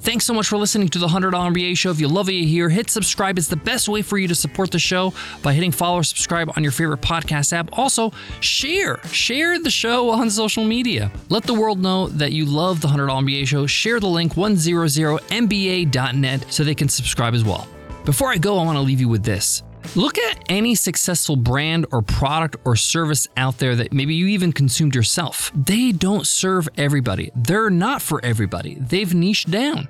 Thanks 0.03 0.25
so 0.25 0.33
much 0.33 0.49
for 0.49 0.57
listening 0.57 0.89
to 0.89 0.99
the 0.99 1.09
$100 1.09 1.31
MBA 1.31 1.77
show. 1.77 1.91
If 1.91 2.01
you 2.01 2.09
love 2.09 2.27
what 2.27 2.35
you 2.35 2.69
hit 2.69 2.89
subscribe. 2.89 3.37
It's 3.37 3.49
the 3.49 3.57
best 3.57 3.87
way 3.87 4.01
for 4.01 4.17
you 4.17 4.29
to 4.29 4.35
support 4.35 4.71
the 4.71 4.79
show 4.79 5.13
by 5.43 5.53
hitting 5.53 5.73
follow 5.73 5.99
or 5.99 6.05
subscribe 6.05 6.51
on 6.57 6.63
your 6.63 6.73
favorite 6.73 7.03
podcast 7.03 7.53
app. 7.53 7.79
Also, 7.79 8.11
share. 8.41 8.97
Share 9.09 9.59
the 9.59 9.71
show 9.71 10.09
on 10.09 10.31
social 10.31 10.65
media. 10.65 11.13
Let 11.29 11.43
the 11.43 11.53
world 11.53 11.81
know 11.81 12.09
that 12.09 12.33
you 12.33 12.47
love 12.47 12.81
the 12.81 12.89
$100 12.89 13.11
MBA 13.11 13.47
show. 13.47 13.67
Share 13.67 14.01
the 14.01 14.09
link 14.09 14.37
100mba.net 14.37 16.47
so 16.51 16.65
they 16.65 16.75
can 16.75 16.89
subscribe 16.89 17.35
as 17.35 17.45
well. 17.45 17.69
Before 18.05 18.29
I 18.29 18.39
go, 18.39 18.59
I 18.59 18.65
want 18.65 18.77
to 18.77 18.83
leave 18.83 19.01
you 19.01 19.09
with 19.09 19.25
this. 19.25 19.63
Look 19.95 20.19
at 20.19 20.45
any 20.49 20.75
successful 20.75 21.37
brand 21.37 21.87
or 21.93 22.01
product 22.01 22.57
or 22.65 22.75
service 22.77 23.29
out 23.37 23.59
there 23.59 23.77
that 23.77 23.93
maybe 23.93 24.15
you 24.15 24.27
even 24.29 24.53
consumed 24.53 24.95
yourself. 24.95 25.53
They 25.55 25.93
don't 25.93 26.27
serve 26.27 26.69
everybody. 26.77 27.31
They're 27.35 27.71
not 27.71 28.01
for 28.01 28.25
everybody. 28.25 28.75
They've 28.75 29.13
niched 29.13 29.51
down. 29.51 29.89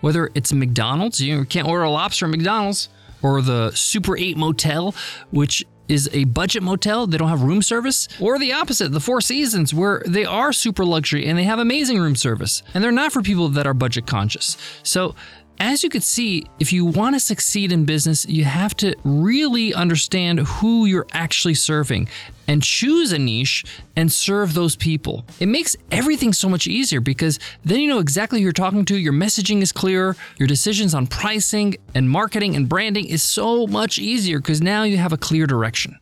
Whether 0.00 0.30
it's 0.34 0.52
McDonald's, 0.52 1.20
you 1.20 1.44
can't 1.44 1.68
order 1.68 1.84
a 1.84 1.90
lobster 1.90 2.26
at 2.26 2.30
McDonald's, 2.30 2.88
or 3.22 3.40
the 3.40 3.70
Super 3.72 4.16
8 4.16 4.36
Motel, 4.36 4.94
which 5.30 5.64
is 5.88 6.08
a 6.12 6.24
budget 6.24 6.62
motel. 6.62 7.06
They 7.06 7.18
don't 7.18 7.28
have 7.28 7.42
room 7.42 7.62
service. 7.62 8.08
Or 8.20 8.38
the 8.38 8.52
opposite, 8.52 8.92
the 8.92 9.00
Four 9.00 9.20
Seasons, 9.20 9.74
where 9.74 10.02
they 10.06 10.24
are 10.24 10.52
super 10.52 10.84
luxury 10.84 11.26
and 11.26 11.38
they 11.38 11.44
have 11.44 11.58
amazing 11.58 11.98
room 11.98 12.16
service. 12.16 12.62
And 12.72 12.82
they're 12.82 12.92
not 12.92 13.12
for 13.12 13.22
people 13.22 13.48
that 13.50 13.66
are 13.66 13.74
budget 13.74 14.06
conscious. 14.06 14.56
So 14.82 15.14
as 15.58 15.82
you 15.82 15.88
can 15.88 16.00
see, 16.00 16.44
if 16.58 16.72
you 16.72 16.84
want 16.84 17.14
to 17.14 17.20
succeed 17.20 17.72
in 17.72 17.84
business, 17.84 18.26
you 18.26 18.44
have 18.44 18.74
to 18.76 18.94
really 19.04 19.72
understand 19.74 20.40
who 20.40 20.86
you're 20.86 21.06
actually 21.12 21.54
serving 21.54 22.08
and 22.46 22.62
choose 22.62 23.12
a 23.12 23.18
niche 23.18 23.64
and 23.96 24.12
serve 24.12 24.54
those 24.54 24.76
people. 24.76 25.24
It 25.40 25.46
makes 25.46 25.76
everything 25.90 26.32
so 26.32 26.48
much 26.48 26.66
easier 26.66 27.00
because 27.00 27.38
then 27.64 27.80
you 27.80 27.88
know 27.88 28.00
exactly 28.00 28.40
who 28.40 28.44
you're 28.44 28.52
talking 28.52 28.84
to, 28.86 28.96
your 28.96 29.12
messaging 29.12 29.62
is 29.62 29.72
clearer, 29.72 30.16
your 30.38 30.46
decisions 30.46 30.94
on 30.94 31.06
pricing 31.06 31.76
and 31.94 32.10
marketing 32.10 32.56
and 32.56 32.68
branding 32.68 33.06
is 33.06 33.22
so 33.22 33.66
much 33.66 33.98
easier 33.98 34.38
because 34.38 34.60
now 34.60 34.82
you 34.82 34.98
have 34.98 35.12
a 35.12 35.18
clear 35.18 35.46
direction. 35.46 35.98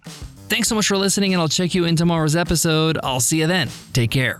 Thanks 0.48 0.68
so 0.68 0.74
much 0.74 0.86
for 0.86 0.98
listening, 0.98 1.32
and 1.32 1.40
I'll 1.40 1.48
check 1.48 1.74
you 1.74 1.86
in 1.86 1.96
tomorrow's 1.96 2.36
episode. 2.36 2.98
I'll 3.02 3.20
see 3.20 3.38
you 3.38 3.46
then. 3.46 3.70
Take 3.94 4.10
care. 4.10 4.38